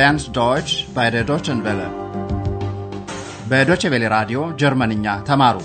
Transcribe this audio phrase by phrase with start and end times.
[0.00, 1.88] lernt Deutsch bei der Deutschen Welle.
[3.50, 5.56] በዶቼ ቬለ ራዲዮ ጀርመንኛ ተማሩ።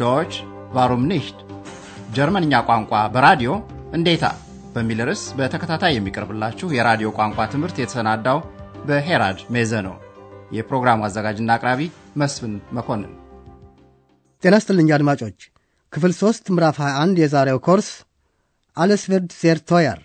[0.00, 0.32] Deutsch
[0.76, 1.38] warum nicht
[2.16, 3.50] ጀርመንኛ ቋንቋ በራዲዮ
[3.98, 4.24] እንዴታ
[4.74, 8.38] በሚል ርዕስ በተከታታይ የሚቀርብላችሁ የራዲዮ ቋንቋ ትምህርት የተሰናዳው
[8.88, 9.94] በሄራድ ሜዘ ነው።
[10.56, 11.80] የፕሮግራሙ አዘጋጅና አቅራቢ
[12.22, 13.12] መስፍን መኮንን።
[14.42, 15.38] ጤና ይስጥልኝ አድማጮች።
[15.92, 17.90] ክፍል ሦስት ምዕራፍ 21 የዛሬው ኮርስ
[18.76, 20.00] Alles wird sehr teuer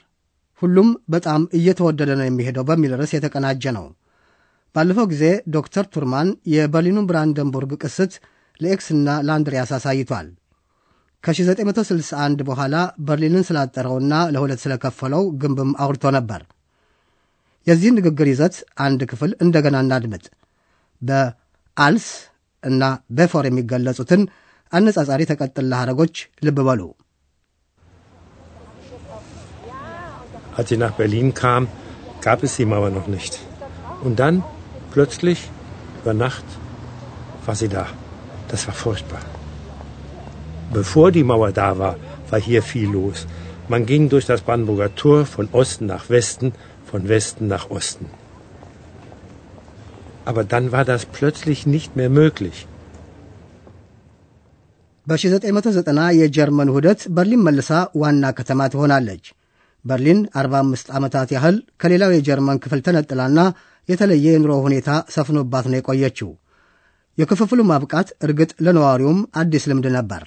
[0.62, 3.86] ሁሉም በጣም እየተወደደ ነው የሚሄደው በሚል ርዕስ የተቀናጀ ነው።
[4.76, 5.24] ባለፈው ጊዜ
[5.56, 8.14] ዶክተር ቱርማን የበርሊኑን ብራንደንቡርግ ቅስት
[8.60, 10.28] ለኤክስና ለአንድሪያስ አሳይቷል።
[11.24, 12.76] ከ1961 በኋላ
[13.08, 16.42] በርሊንን ስላጠረውና ለሁለት ስለከፈለው ግንብም አውርቶ ነበር።
[17.68, 18.56] የዚህ ንግግር ይዘት
[18.86, 20.26] አንድ ክፍል እንደገና እናድምጥ።
[21.02, 22.08] በ als
[22.64, 22.84] እና
[23.18, 24.22] በ vor የሚገለጹትን
[24.74, 26.82] አነጻጻሪ ተቀጥላ ሐረጎች ልብ በሉ።
[30.59, 31.69] Als sie nach Berlin kam,
[32.21, 33.39] gab es die Mauer noch nicht.
[34.03, 34.43] Und dann,
[34.93, 35.41] plötzlich,
[36.03, 36.45] über Nacht,
[37.47, 37.87] war sie da.
[38.49, 39.23] Das war furchtbar.
[40.73, 41.97] Bevor die Mauer da war,
[42.31, 43.27] war hier viel los.
[43.69, 46.53] Man ging durch das Brandenburger Tor von Osten nach Westen,
[46.91, 48.07] von Westen nach Osten.
[50.25, 52.67] Aber dann war das plötzlich nicht mehr möglich.
[55.09, 57.71] በ1990 የጀርመን ውህደት በርሊን መልሳ
[58.03, 59.25] ዋና ከተማ ትሆናለች።
[59.86, 63.40] በርሊን 45 ዓመታት ያህል ከሌላው የጀርመን ክፍል ተነጥላና
[63.90, 66.30] የተለየ የኑሮ ሁኔታ ሰፍኖባት ነው የቆየችው።
[67.18, 70.24] የክፍፍሉ ማብቃት እርግጥ ለነዋሪውም አዲስ ልምድ ነበር።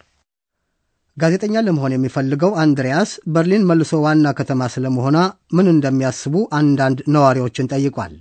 [1.17, 5.17] ጋዜጠኛ ለመሆን የሚፈልገው አንድሪያስ በርሊን መልሶ ዋና ከተማ ስለመሆኗ
[5.57, 8.15] ምን እንደሚያስቡ አንዳንድ ነዋሪዎችን ጠይቋል።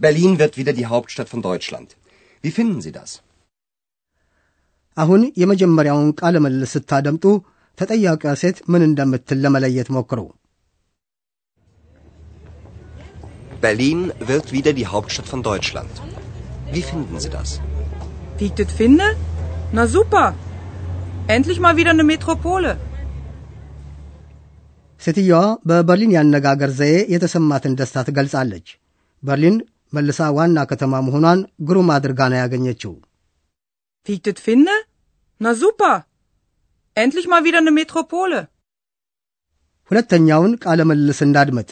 [0.00, 1.88] Berlin wird wieder die Hauptstadt von Deutschland.
[2.44, 3.10] Wie finden Sie das?
[4.96, 7.24] አሁን የመጀመሪያውን ቃለ ምልልስ ስታደምጡ
[7.80, 10.20] ተጠያቂዋ ሴት ምን እንደምትል ለመለየት ሞክሩ።
[13.62, 15.94] Berlin wird wieder die Hauptstadt von Deutschland.
[16.74, 17.50] Wie finden Sie das?
[18.38, 19.06] Wie ich das finde?
[19.72, 20.26] Na super.
[21.28, 22.72] Endlich mal wieder eine Metropole.
[25.00, 28.66] ሴትየዋ በበርሊን ያነጋገር ዘዬ የተሰማትን ደስታ ትገልጻለች።
[29.22, 29.56] በርሊን
[29.92, 32.92] መልሳ ዋና ከተማ መሆኗን ግሩም አድርጋ ነው ያገኘችው።
[34.06, 34.74] Wie ich das finde?
[36.89, 37.05] Na super.
[37.05, 38.47] Endlich mal wieder eine Metropole.
[39.91, 41.69] ሁለተኛውን ቃለ ምልልስ እንዳድመጥ።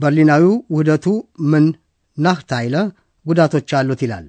[0.00, 1.06] በርሊናዊው ውህደቱ
[1.40, 1.78] ምን
[2.18, 2.76] ናህታይለ
[3.26, 4.26] ጉዳቶች አሉት ይላል።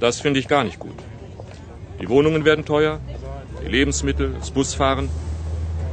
[0.00, 0.98] Das finde ich gar nicht gut.
[2.00, 3.00] Die Wohnungen werden teuer,
[3.62, 5.08] die Lebensmittel, das Busfahren.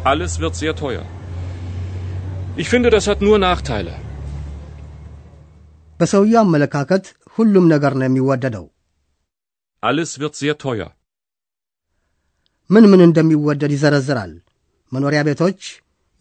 [0.03, 1.05] Alles wird sehr teuer.
[2.55, 3.95] Ich finde, das hat nur Nachteile.
[5.99, 8.71] በሰውየው አመለካከት ሁሉም ነገር ነው የሚወደደው።
[9.83, 10.89] Alles wird sehr teuer.
[12.69, 14.31] ምን ምን እንደሚወደድ ይዘረዝራል።
[14.91, 15.59] መኖሪያ ቤቶች፣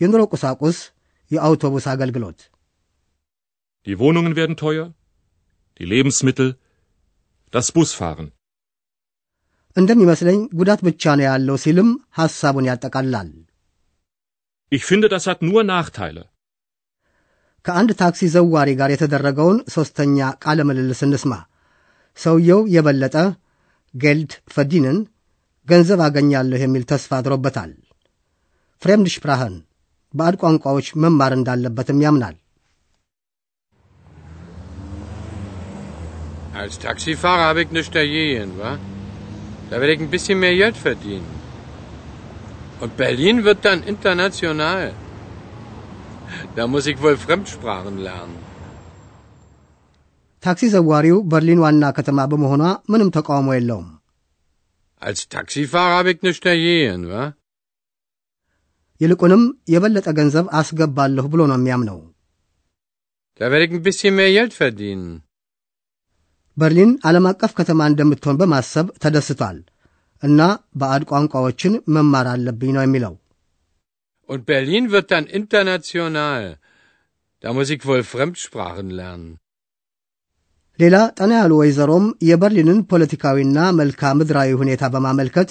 [0.00, 0.78] የኑሮ ቁሳቁስ፣
[1.30, 2.38] የአውቶቡስ አገልግሎት።
[3.86, 4.86] Die Wohnungen werden teuer,
[5.80, 6.48] die Lebensmittel,
[7.52, 8.28] das Busfahren.
[9.76, 11.88] እንደሚመስለኝ ጉዳት ብቻ ነው ያለው ሲልም
[12.18, 13.30] ሐሳቡን ያጠቃልላል።
[14.72, 16.24] Ich finde, das hat nur Nachteile.
[17.64, 21.32] ከአንድ ታክሲ ዘዋሪ ጋር የተደረገውን ሦስተኛ ቃለ ምልልስ እንስማ።
[22.18, 23.16] ሰውየው የበለጠ
[23.94, 24.98] ጌልድ ፈዲንን
[25.68, 27.70] ገንዘብ አገኛለሁ የሚል ተስፋ አድሮበታል።
[28.82, 29.54] ፍሬምድ ሽፕራህን
[30.14, 32.36] ባዕድ ቋንቋዎች መማር እንዳለበትም ያምናል።
[36.60, 38.70] Als Taxifahrer habe ich nichts dagegen, wa?
[39.70, 41.28] Da werde ich ein bisschen mehr Geld verdienen.
[42.80, 44.84] Und Berlin wird dann international.
[46.56, 48.36] Da muss ich wohl Fremdsprachen lernen.
[50.43, 53.89] ታክሲ ዘዋሪው በርሊን ዋና ከተማ በመሆኗ ምንም ተቃውሞ የለውም።
[55.01, 57.21] Als Taxifahrer habe ich nichts dagegen, wa?
[59.01, 59.43] ይልቁንም
[59.73, 61.99] የበለጠ ገንዘብ አስገባለሁ ብሎ ነው የሚያምነው።
[63.39, 65.05] Da werde ich ein bisschen mehr Geld verdienen.
[66.57, 69.57] በርሊን ዓለም አቀፍ ከተማ እንደምትሆን በማሰብ ተደስቷል
[70.23, 70.39] እና
[70.81, 73.13] ባዕድ ቋንቋዎችን መማር አለብኝ ነው የሚለው።
[74.29, 76.43] Und Berlin wird dann international.
[77.43, 79.29] Da muss ich wohl Fremdsprachen lernen.
[80.80, 85.50] ሌላ ጠና ያሉ ወይዘሮም የበርሊንን ፖለቲካዊና መልክዓ ምድራዊ ሁኔታ በማመልከት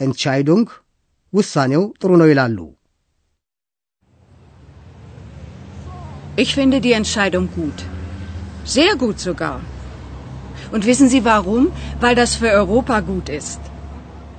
[0.00, 0.68] ኤንትሻይዱንግ
[1.32, 2.58] ውሳኔው ጥሩ ነው ይላሉ።
[6.44, 7.78] Ich finde die Entscheidung gut.
[8.76, 9.58] Sehr gut sogar.
[10.74, 11.64] Und wissen Sie warum?
[12.02, 13.60] Weil das für Europa gut ist.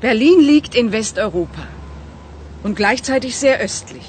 [0.01, 1.65] Berlin liegt in Westeuropa
[2.63, 4.07] und gleichzeitig sehr östlich.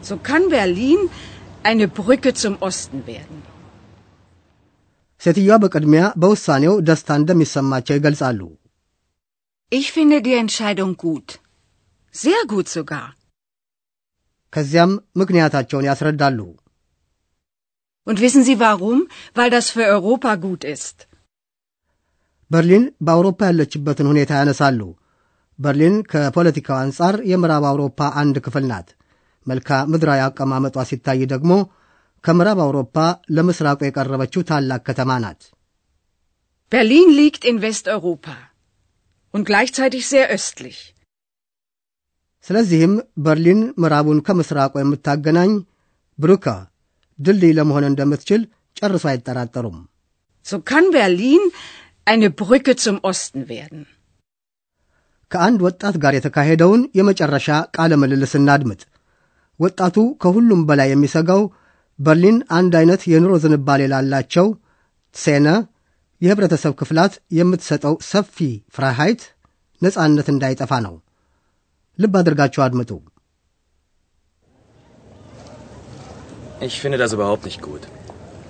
[0.00, 1.00] So kann Berlin
[1.62, 3.38] eine Brücke zum Osten werden.
[5.23, 8.39] ሴትዮዋ በቅድሚያ በውሳኔው ደስታ እንደሚሰማቸው ይገልጻሉ።
[9.71, 11.27] Ich finde die Entscheidung gut.
[12.15, 13.05] Sehr gut sogar.
[14.53, 16.39] ከዚያም ምክንያታቸውን ያስረዳሉ።
[18.07, 18.99] Und wissen Sie warum?
[19.35, 20.97] Weil das für Europa gut ist.
[22.51, 24.79] በርሊን በአውሮፓ ያለችበትን ሁኔታ ያነሳሉ።
[25.59, 28.87] በርሊን ከፖለቲካው አንጻር የምዕራብ አውሮፓ አንድ ክፍል ናት።
[29.47, 31.51] መልክዓ ምድራዊ አቀማመጧ ሲታይ ደግሞ
[32.23, 32.95] ከምዕራብ አውሮፓ
[33.35, 35.41] ለምስራቁ የቀረበችው ታላቅ ከተማ ናት።
[36.71, 38.35] Berlin liegt in Westeuropa
[39.33, 40.79] und gleichzeitig sehr östlich.
[42.45, 42.93] ስለዚህም
[43.25, 45.51] በርሊን ምዕራቡን ከምስራቁ የምታገናኝ
[46.19, 46.45] ብሩከ
[47.19, 48.41] ድልድይ ለመሆን እንደምትችል
[48.77, 49.77] ጨርሶ አይጠራጠሩም።
[50.45, 51.43] So kann Berlin
[52.07, 53.81] eine Brücke zum Osten werden.
[55.31, 58.81] ከአንድ ወጣት ጋር የተካሄደውን የመጨረሻ ቃለ ምልልስ እናድምጥ።
[59.59, 61.41] ወጣቱ ከሁሉም በላይ የሚሰጋው
[61.98, 64.46] በርሊን አንድ አይነት የኑሮ ዝንባሌ ላላቸው
[65.14, 65.48] ሴነ
[66.22, 68.36] የህብረተሰብ ክፍላት የምትሰጠው ሰፊ
[68.76, 69.22] ፍራሃይት
[69.82, 70.94] ነጻነት እንዳይጠፋ ነው።
[71.98, 72.90] ልብ አድርጋችሁ አድምጡ።
[76.60, 77.82] Ich finde das überhaupt nicht gut.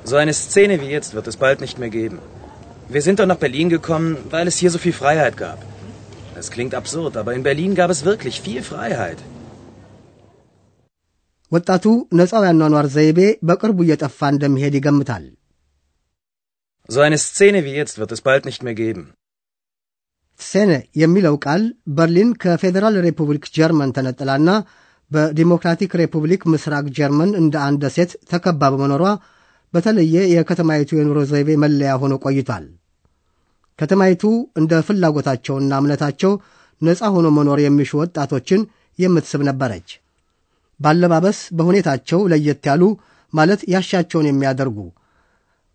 [0.04, 2.18] So eine Szene wie jetzt wird es bald nicht mehr geben.
[2.88, 5.58] Wir sind doch nach Berlin gekommen, weil es hier so viel Freiheit gab.
[6.34, 9.20] Das klingt absurd, aber in Berlin gab es wirklich viel Freiheit.
[11.53, 11.85] ወጣቱ
[12.19, 15.25] ነፃው ያኗኗር ዘይቤ በቅርቡ እየጠፋ እንደሚሄድ ይገምታል።
[16.89, 19.03] So eine Szene wie jetzt wird es bald nicht mehr geben.
[20.39, 20.71] Szene
[21.01, 21.61] የሚለው ቃል
[21.97, 24.49] በርሊን ከፌዴራል ሪፑብሊክ ጀርመን ተነጥላና
[25.11, 29.03] በዲሞክራቲክ ሪፑብሊክ ምስራቅ ጀርመን እንደ አንድ ደሴት ተከባ በመኖሯ
[29.73, 32.65] በተለየ የከተማይቱ የኑሮ ዘይቤ መለያ ሆኖ ቆይቷል።
[33.79, 34.23] ከተማይቱ
[34.61, 36.33] እንደ ፍላጎታቸውና እምነታቸው
[36.81, 38.61] ነፃ ሆኖ መኖር የሚሹ ወጣቶችን
[38.99, 39.89] የምትስብ ነበረች።
[40.79, 42.83] ባለባበስ በሁኔታቸው ለየት ያሉ
[43.33, 44.77] ማለት ያሻቸውን የሚያደርጉ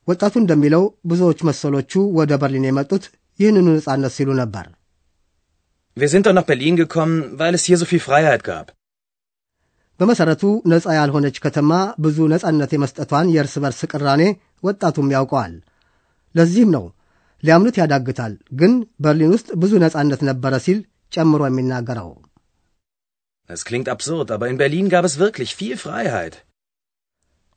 [0.08, 3.04] ወጣቱ እንደሚለው ብዙዎች መሰሎቹ ወደ በርሊን የመጡት
[3.40, 4.66] ይህንኑ ነጻነት ሲሉ ነበር።
[5.96, 8.66] Wir sind doch nach Berlin gekommen, weil es hier so viel Freiheit gab.
[10.00, 10.42] በመሠረቱ
[10.72, 11.70] ነፃ ያልሆነች ከተማ
[12.04, 14.22] ብዙ ነፃነት የመስጠቷን የእርስ በርስ ቅራኔ
[14.64, 15.54] ወጣቱም ያውቀዋል።
[16.34, 16.84] ለዚህም ነው
[17.42, 18.72] ሊያምኑት ያዳግታል፣ ግን
[19.04, 20.78] በርሊን ውስጥ ብዙ ነፃነት ነበረ ሲል
[21.12, 22.08] ጨምሮ የሚናገረው።
[23.50, 26.34] Es klingt absurd, aber in Berlin gab es wirklich viel Freiheit.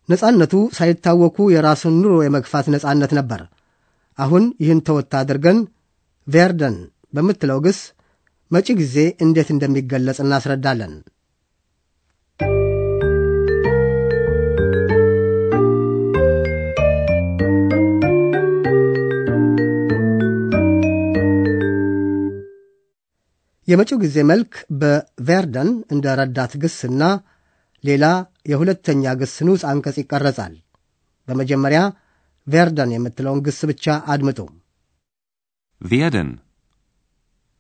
[0.10, 3.42] ነፃነቱ ሳይታወኩ የራሱን ኑሮ የመግፋት ነፃነት ነበር።
[4.18, 5.60] አሁን ይህን ተወት አድርገን
[6.28, 6.76] ቬርደን
[7.14, 7.80] በምትለው ግስ
[8.52, 8.96] መጪ ጊዜ
[9.26, 10.94] እንዴት እንደሚገለጽ እናስረዳለን።
[23.72, 24.52] የመጪው ጊዜ መልክ
[24.82, 27.04] በቬርደን እንደ ረዳት ግስና
[27.84, 28.06] ሌላ
[28.52, 30.54] የሁለተኛ ግስ ንዑስ አንቀጽ ይቀረጻል።
[31.28, 31.82] በመጀመሪያ
[32.48, 34.40] ቬርደን የምትለውን ግስ ብቻ አድምጡ።
[35.82, 36.30] werden,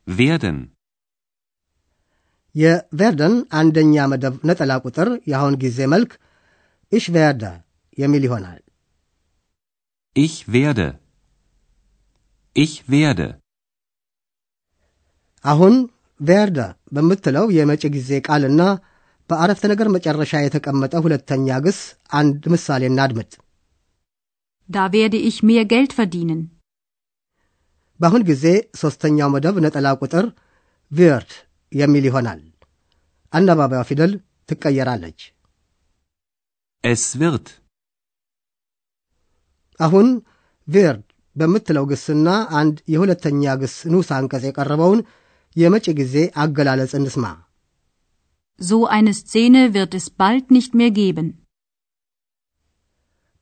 [0.07, 0.57] werden,
[2.55, 6.11] የቬርደን አንደኛ መደብ ነጠላ ቁጥር የአሁን ጊዜ መልክ
[6.91, 7.43] ኢሽ ቬርደ
[7.97, 8.59] የሚል ይሆናል።
[10.15, 10.87] ich werde,
[12.55, 13.27] ich werde,
[15.45, 15.75] አሁን
[16.21, 16.59] ቬርደ
[16.95, 18.61] በምትለው የመጪ ጊዜ ቃልና
[19.29, 21.79] በአረፍተ ነገር መጨረሻ የተቀመጠ ሁለተኛ ግስ
[22.19, 23.31] አንድ ምሳሌ እናድምጥ።
[24.69, 26.41] Da werde ich mehr Geld verdienen.
[27.99, 28.45] በአሁን ጊዜ
[28.81, 30.25] ሦስተኛው መደብ ነጠላ ቁጥር
[30.91, 31.31] ቪርድ
[31.71, 32.39] የሚል ይሆናል።
[33.33, 34.11] አናባቢዋ ፊደል
[34.49, 35.19] ትቀየራለች።
[36.83, 37.45] es wird,
[39.79, 40.07] አሁን
[40.67, 41.03] ቪርድ
[41.35, 42.27] በምትለው ግስና
[42.59, 44.99] አንድ የሁለተኛ ግስ ንዑስ አንቀጽ የቀረበውን
[45.55, 47.25] የመጪ ጊዜ አገላለጽ እንስማ።
[48.61, 51.27] So eine Szene wird es bald nicht mehr geben.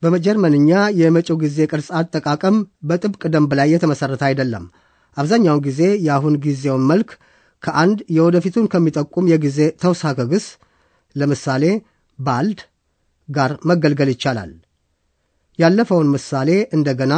[0.02, 2.56] በጀርመንኛ የመጪው ጊዜ ቅርጽ አጠቃቀም
[2.88, 4.64] በጥብቅ ደንብ ላይ የተመሠረተ አይደለም።
[5.16, 7.10] አብዛኛውን ጊዜ የአሁን ጊዜውን መልክ
[7.62, 10.46] ከአንድ የወደፊቱን ከሚጠቁም የጊዜ ተውሳከ ግስ
[11.14, 11.64] ለምሳሌ
[12.18, 12.60] ባልድ
[13.28, 14.52] ጋር መገልገል ይቻላል።
[15.58, 17.14] ያለፈውን ምሳሌ እንደገና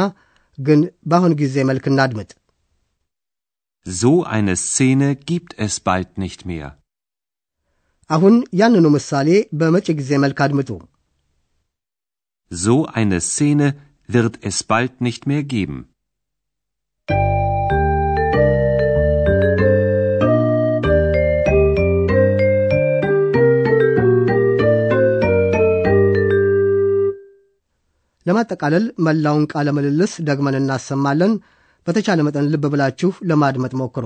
[0.57, 2.29] ግን በአሁን ጊዜ መልክ እናድምጥ።
[3.86, 6.68] so eine Szene gibt es bald nicht mehr.
[8.10, 9.28] አሁን ያንኑ ምሳሌ
[9.60, 10.70] በመጪ ጊዜ መልክ አድምጡ።
[12.50, 13.66] So eine Szene
[14.08, 15.78] wird es bald nicht mehr geben.
[28.26, 31.32] ለማጠቃለል መላውን ቃለ ምልልስ ደግመን እናሰማለን።
[31.87, 34.05] በተቻለ መጠን ልብ ብላችሁ ለማድመጥ ሞክሩ።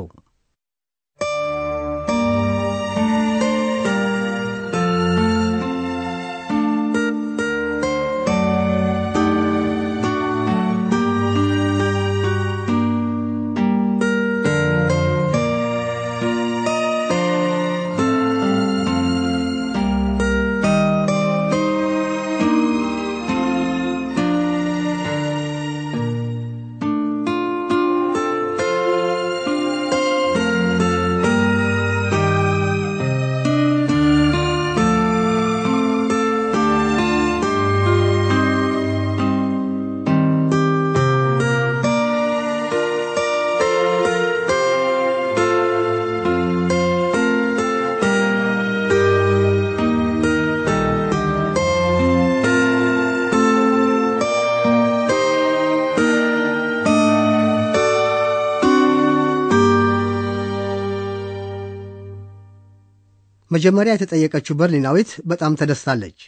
[63.57, 66.19] መጀመሪያ የተጠየቀችው በርሊናዊት በጣም ተደስታለች።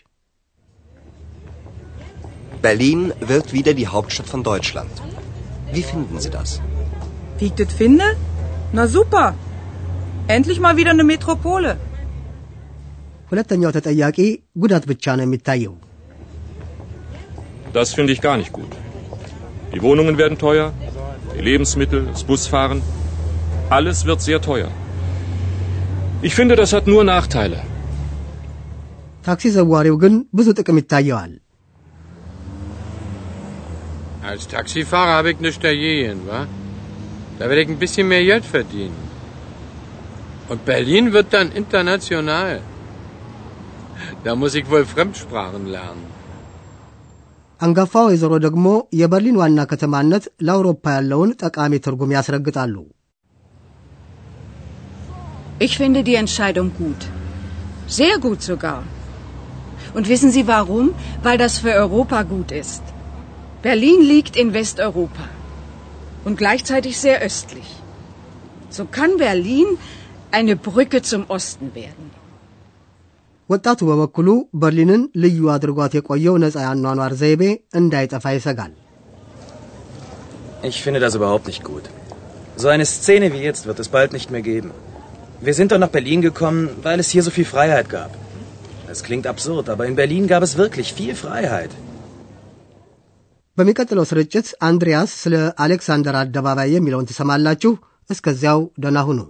[2.64, 4.94] Berlin wird wieder die Hauptstadt von Deutschland.
[5.74, 6.50] Wie finden Sie das?
[7.38, 8.06] Wie ich das finde?
[8.72, 9.24] Na super.
[10.28, 11.72] Endlich mal wieder eine Metropole.
[13.30, 14.18] ሁለተኛው ተጠያቂ
[14.62, 15.74] ጉዳት ብቻ ነው የሚታየው።
[17.76, 18.72] Das finde ich gar nicht gut.
[19.72, 20.66] Die Wohnungen werden teuer,
[21.34, 22.80] die Lebensmittel, das Busfahren,
[23.76, 24.70] alles wird sehr teuer.
[26.22, 27.60] Ich finde, das hat nur Nachteile.
[29.26, 31.32] ታክሲ ዘዋሪው ግን ብዙ ጥቅም ይታየዋል።
[34.30, 36.40] Als Taxifahrer habe ich nichts dagegen, wa?
[37.38, 39.00] Da werde ich ein bisschen mehr Geld verdienen.
[40.48, 42.54] Und Berlin wird dann international.
[44.24, 46.04] Da muss ich wohl Fremdsprachen lernen.
[47.60, 48.66] አንጋፋ ወይዘሮ ደግሞ
[49.00, 52.74] የበርሊን ዋና ከተማነት ለአውሮፓ ያለውን ጠቃሚ ትርጉም ያስረግጣሉ።
[55.66, 57.02] Ich finde die Entscheidung gut.
[57.86, 58.82] Sehr gut sogar.
[59.96, 60.86] Und wissen Sie warum?
[61.22, 62.82] Weil das für Europa gut ist.
[63.62, 65.26] Berlin liegt in Westeuropa
[66.24, 67.68] und gleichzeitig sehr östlich.
[68.70, 69.66] So kann Berlin
[70.30, 72.06] eine Brücke zum Osten werden.
[73.52, 74.28] ወጣቱ በበኩሉ
[74.60, 77.42] በርሊንን ልዩ አድርጓት የቆየው ነፃ ያኗኗር ዘይቤ
[77.80, 78.72] እንዳይጠፋ ይሰጋል።
[80.70, 81.86] Ich finde das überhaupt nicht gut.
[82.62, 84.70] So eine Szene wie jetzt wird es bald nicht mehr geben.
[85.40, 88.12] Wir sind doch nach Berlin gekommen, weil es hier so viel Freiheit gab.
[88.88, 91.72] Es klingt absurd, aber in Berlin gab es wirklich viel Freiheit.
[93.58, 95.34] በሚቀጥለው ስርጭት አንድሪያስ ስለ
[95.64, 97.72] አሌክሳንደር አደባባይ የሚለውን ትሰማላችሁ።
[98.10, 99.20] እስከዚያው ደህና ሁኑ።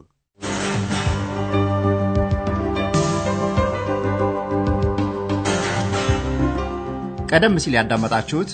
[7.30, 8.50] ቀደም ሲል ያዳመጣችሁት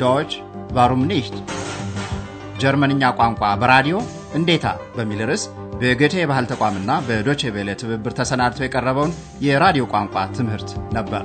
[0.00, 0.30] ዶች
[0.76, 1.36] ቫሩም ኒሽት
[2.62, 3.96] ጀርመንኛ ቋንቋ በራዲዮ
[4.38, 4.66] እንዴታ
[4.96, 5.44] በሚል ርዕስ
[5.81, 9.13] በገቴ የባህል ተቋምና በዶቼ ቬለ ትብብር ተሰናድቶ የቀረበውን
[9.45, 11.23] የራዲዮ ቋንቋ ትምህርት ነበር።